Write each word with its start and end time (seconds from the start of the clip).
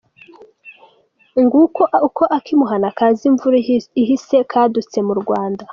Nguko 1.43 1.81
uko 2.07 2.23
ak’imuhana 2.37 2.87
kaza 2.97 3.23
imvura 3.29 3.55
ihise 4.01 4.35
kadutse 4.51 4.97
mu 5.07 5.13
Rwanda. 5.21 5.63